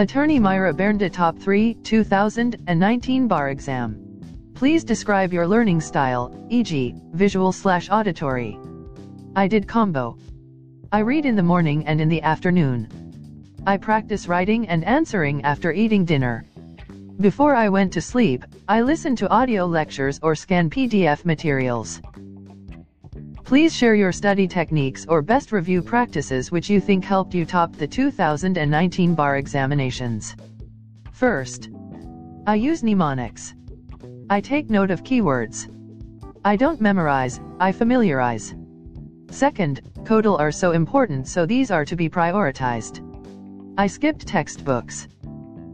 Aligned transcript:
Attorney 0.00 0.38
Myra 0.38 0.72
Bernda 0.72 1.10
Top 1.10 1.36
3 1.36 1.74
2019 1.82 3.26
Bar 3.26 3.48
Exam. 3.48 3.98
Please 4.54 4.84
describe 4.84 5.32
your 5.32 5.44
learning 5.44 5.80
style, 5.80 6.32
e.g., 6.50 6.94
visual 7.14 7.50
slash 7.50 7.90
auditory. 7.90 8.56
I 9.34 9.48
did 9.48 9.66
combo. 9.66 10.16
I 10.92 11.00
read 11.00 11.26
in 11.26 11.34
the 11.34 11.42
morning 11.42 11.84
and 11.84 12.00
in 12.00 12.08
the 12.08 12.22
afternoon. 12.22 12.86
I 13.66 13.76
practice 13.76 14.28
writing 14.28 14.68
and 14.68 14.84
answering 14.84 15.42
after 15.42 15.72
eating 15.72 16.04
dinner. 16.04 16.44
Before 17.20 17.56
I 17.56 17.68
went 17.68 17.92
to 17.94 18.00
sleep, 18.00 18.44
I 18.68 18.82
listened 18.82 19.18
to 19.18 19.30
audio 19.30 19.66
lectures 19.66 20.20
or 20.22 20.36
scan 20.36 20.70
PDF 20.70 21.24
materials. 21.24 22.00
Please 23.48 23.74
share 23.74 23.94
your 23.94 24.12
study 24.12 24.46
techniques 24.46 25.06
or 25.08 25.22
best 25.22 25.52
review 25.52 25.80
practices 25.80 26.52
which 26.52 26.68
you 26.68 26.82
think 26.82 27.02
helped 27.02 27.32
you 27.32 27.46
top 27.46 27.74
the 27.74 27.86
2019 27.86 29.14
bar 29.14 29.38
examinations. 29.38 30.36
First, 31.12 31.70
I 32.46 32.56
use 32.56 32.82
mnemonics. 32.82 33.54
I 34.28 34.42
take 34.42 34.68
note 34.68 34.90
of 34.90 35.02
keywords. 35.02 35.66
I 36.44 36.56
don't 36.56 36.82
memorize, 36.82 37.40
I 37.58 37.72
familiarize. 37.72 38.54
Second, 39.30 39.80
codal 40.04 40.38
are 40.38 40.52
so 40.52 40.72
important 40.72 41.26
so 41.26 41.46
these 41.46 41.70
are 41.70 41.86
to 41.86 41.96
be 41.96 42.10
prioritized. 42.10 43.00
I 43.78 43.86
skipped 43.86 44.26
textbooks. 44.26 45.08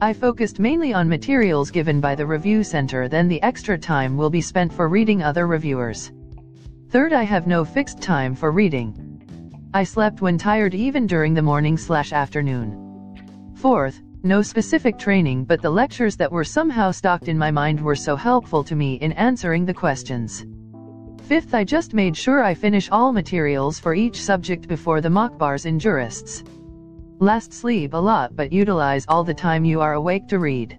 I 0.00 0.12
focused 0.12 0.60
mainly 0.60 0.94
on 0.94 1.08
materials 1.08 1.72
given 1.72 2.00
by 2.00 2.14
the 2.14 2.26
review 2.26 2.62
center 2.62 3.08
then 3.08 3.26
the 3.26 3.42
extra 3.42 3.76
time 3.76 4.16
will 4.16 4.30
be 4.30 4.40
spent 4.40 4.72
for 4.72 4.88
reading 4.88 5.20
other 5.20 5.48
reviewers. 5.48 6.12
Third 6.88 7.12
I 7.12 7.24
have 7.24 7.48
no 7.48 7.64
fixed 7.64 8.00
time 8.00 8.36
for 8.36 8.52
reading. 8.52 8.94
I 9.74 9.82
slept 9.82 10.20
when 10.20 10.38
tired 10.38 10.72
even 10.72 11.04
during 11.04 11.34
the 11.34 11.42
morning 11.42 11.76
slash 11.76 12.12
afternoon. 12.12 13.52
Fourth, 13.56 14.00
no 14.22 14.40
specific 14.40 14.96
training 14.96 15.44
but 15.44 15.60
the 15.60 15.70
lectures 15.70 16.16
that 16.16 16.30
were 16.30 16.44
somehow 16.44 16.92
stocked 16.92 17.26
in 17.26 17.36
my 17.36 17.50
mind 17.50 17.80
were 17.80 17.96
so 17.96 18.14
helpful 18.14 18.62
to 18.62 18.76
me 18.76 18.94
in 18.94 19.10
answering 19.12 19.66
the 19.66 19.74
questions. 19.74 20.46
Fifth 21.24 21.54
I 21.54 21.64
just 21.64 21.92
made 21.92 22.16
sure 22.16 22.44
I 22.44 22.54
finish 22.54 22.88
all 22.92 23.12
materials 23.12 23.80
for 23.80 23.92
each 23.92 24.22
subject 24.22 24.68
before 24.68 25.00
the 25.00 25.10
mock 25.10 25.36
bars 25.36 25.66
in 25.66 25.80
jurists. 25.80 26.44
Last 27.18 27.52
sleep 27.52 27.94
a 27.94 27.96
lot 27.96 28.36
but 28.36 28.52
utilize 28.52 29.04
all 29.08 29.24
the 29.24 29.34
time 29.34 29.64
you 29.64 29.80
are 29.80 29.94
awake 29.94 30.28
to 30.28 30.38
read. 30.38 30.78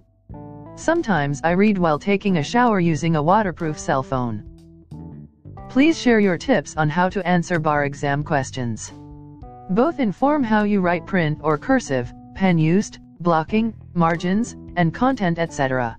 Sometimes 0.74 1.42
I 1.44 1.50
read 1.50 1.76
while 1.76 1.98
taking 1.98 2.38
a 2.38 2.42
shower 2.42 2.80
using 2.80 3.16
a 3.16 3.22
waterproof 3.22 3.78
cell 3.78 4.02
phone. 4.02 4.47
Please 5.68 6.00
share 6.00 6.18
your 6.18 6.38
tips 6.38 6.74
on 6.78 6.88
how 6.88 7.10
to 7.10 7.26
answer 7.26 7.58
bar 7.58 7.84
exam 7.84 8.24
questions. 8.24 8.90
Both 9.70 10.00
inform 10.00 10.42
how 10.42 10.62
you 10.62 10.80
write 10.80 11.06
print 11.06 11.40
or 11.42 11.58
cursive, 11.58 12.10
pen 12.34 12.56
used, 12.56 13.00
blocking, 13.20 13.74
margins, 13.92 14.56
and 14.76 14.94
content 14.94 15.38
etc. 15.38 15.98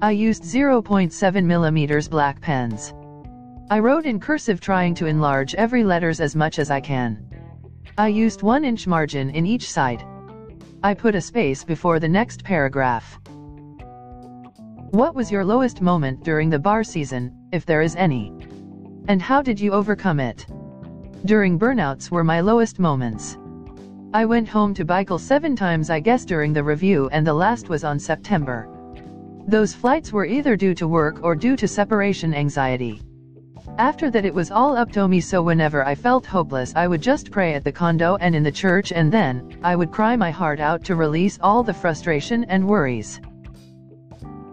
I 0.00 0.12
used 0.12 0.44
0.7 0.44 1.12
mm 1.12 2.10
black 2.10 2.40
pens. 2.40 2.94
I 3.70 3.80
wrote 3.80 4.06
in 4.06 4.18
cursive 4.18 4.60
trying 4.60 4.94
to 4.94 5.06
enlarge 5.06 5.54
every 5.56 5.84
letters 5.84 6.20
as 6.20 6.34
much 6.34 6.58
as 6.58 6.70
I 6.70 6.80
can. 6.80 7.22
I 7.98 8.08
used 8.08 8.42
1 8.42 8.64
inch 8.64 8.86
margin 8.86 9.28
in 9.28 9.44
each 9.44 9.70
side. 9.70 10.04
I 10.82 10.94
put 10.94 11.14
a 11.14 11.20
space 11.20 11.64
before 11.64 12.00
the 12.00 12.08
next 12.08 12.44
paragraph. 12.44 13.18
What 14.90 15.14
was 15.14 15.30
your 15.30 15.44
lowest 15.44 15.82
moment 15.82 16.24
during 16.24 16.48
the 16.48 16.58
bar 16.58 16.82
season, 16.82 17.36
if 17.52 17.66
there 17.66 17.82
is 17.82 17.94
any? 17.96 18.32
And 19.08 19.22
how 19.22 19.40
did 19.40 19.60
you 19.60 19.72
overcome 19.72 20.18
it? 20.18 20.46
During 21.24 21.58
burnouts 21.58 22.10
were 22.10 22.24
my 22.24 22.40
lowest 22.40 22.80
moments. 22.80 23.38
I 24.12 24.24
went 24.24 24.48
home 24.48 24.74
to 24.74 24.84
Baikal 24.84 25.20
seven 25.20 25.54
times 25.54 25.90
I 25.90 26.00
guess 26.00 26.24
during 26.24 26.52
the 26.52 26.64
review 26.64 27.08
and 27.12 27.24
the 27.24 27.32
last 27.34 27.68
was 27.68 27.84
on 27.84 28.00
September. 28.00 28.68
Those 29.46 29.74
flights 29.74 30.12
were 30.12 30.24
either 30.24 30.56
due 30.56 30.74
to 30.74 30.88
work 30.88 31.20
or 31.22 31.36
due 31.36 31.54
to 31.56 31.68
separation 31.68 32.34
anxiety. 32.34 33.00
After 33.78 34.10
that 34.10 34.24
it 34.24 34.34
was 34.34 34.50
all 34.50 34.76
up 34.76 34.90
to 34.92 35.06
me 35.06 35.20
so 35.20 35.40
whenever 35.40 35.84
I 35.84 35.94
felt 35.94 36.26
hopeless 36.26 36.72
I 36.74 36.88
would 36.88 37.00
just 37.00 37.30
pray 37.30 37.54
at 37.54 37.62
the 37.62 37.70
condo 37.70 38.16
and 38.16 38.34
in 38.34 38.42
the 38.42 38.50
church 38.50 38.90
and 38.90 39.12
then, 39.12 39.56
I 39.62 39.76
would 39.76 39.92
cry 39.92 40.16
my 40.16 40.32
heart 40.32 40.58
out 40.58 40.82
to 40.84 40.96
release 40.96 41.38
all 41.40 41.62
the 41.62 41.74
frustration 41.74 42.44
and 42.44 42.66
worries. 42.66 43.20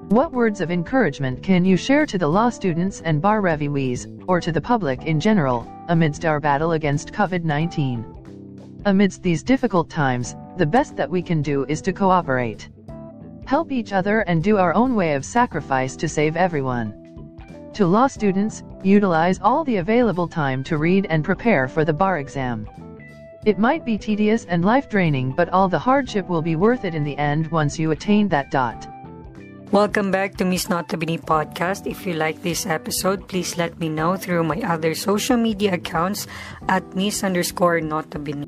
What 0.09 0.33
words 0.33 0.61
of 0.61 0.69
encouragement 0.69 1.41
can 1.41 1.63
you 1.65 1.77
share 1.77 2.05
to 2.05 2.17
the 2.17 2.27
law 2.27 2.49
students 2.49 3.01
and 3.01 3.21
bar 3.21 3.41
reviewees, 3.41 4.05
or 4.27 4.41
to 4.41 4.51
the 4.51 4.61
public 4.61 5.05
in 5.05 5.19
general, 5.19 5.65
amidst 5.87 6.25
our 6.25 6.39
battle 6.39 6.73
against 6.73 7.13
COVID-19? 7.13 8.83
Amidst 8.85 9.23
these 9.23 9.41
difficult 9.41 9.89
times, 9.89 10.35
the 10.57 10.65
best 10.65 10.95
that 10.97 11.09
we 11.09 11.21
can 11.21 11.41
do 11.41 11.65
is 11.69 11.81
to 11.81 11.93
cooperate. 11.93 12.69
Help 13.45 13.71
each 13.71 13.93
other 13.93 14.19
and 14.21 14.43
do 14.43 14.57
our 14.57 14.73
own 14.75 14.93
way 14.93 15.13
of 15.13 15.25
sacrifice 15.25 15.95
to 15.95 16.07
save 16.07 16.35
everyone. 16.35 16.93
To 17.73 17.87
law 17.87 18.07
students, 18.07 18.61
utilize 18.83 19.39
all 19.41 19.63
the 19.63 19.77
available 19.77 20.27
time 20.27 20.63
to 20.65 20.77
read 20.77 21.07
and 21.09 21.23
prepare 21.23 21.67
for 21.67 21.85
the 21.85 21.93
bar 21.93 22.19
exam. 22.19 22.69
It 23.45 23.57
might 23.57 23.83
be 23.83 23.97
tedious 23.97 24.45
and 24.45 24.63
life 24.63 24.89
draining 24.89 25.31
but 25.31 25.49
all 25.49 25.69
the 25.69 25.79
hardship 25.79 26.29
will 26.29 26.41
be 26.41 26.55
worth 26.55 26.85
it 26.85 26.93
in 26.93 27.03
the 27.03 27.17
end 27.17 27.47
once 27.47 27.79
you 27.79 27.91
attain 27.91 28.27
that 28.27 28.51
dot. 28.51 28.87
Welcome 29.71 30.11
back 30.11 30.37
to 30.37 30.45
Miss 30.45 30.67
Notabene 30.67 31.17
podcast. 31.21 31.87
If 31.87 32.05
you 32.05 32.13
like 32.13 32.41
this 32.43 32.65
episode, 32.65 33.27
please 33.27 33.57
let 33.57 33.79
me 33.79 33.89
know 33.89 34.15
through 34.15 34.43
my 34.43 34.61
other 34.61 34.93
social 34.93 35.37
media 35.37 35.73
accounts 35.73 36.27
at 36.67 36.95
Miss 36.95 37.23
underscore 37.23 37.79
Notabene. 37.79 38.42